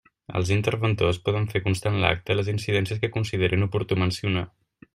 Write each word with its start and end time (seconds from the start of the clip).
Els 0.37 0.51
interventors 0.53 1.19
poden 1.27 1.45
fer 1.51 1.61
constar 1.67 1.91
en 1.93 1.99
l'acta 2.05 2.37
les 2.39 2.49
incidències 2.55 3.05
que 3.05 3.13
consideren 3.19 3.67
oportú 3.69 3.99
mencionar. 4.07 4.47